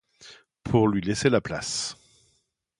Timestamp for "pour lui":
0.63-0.99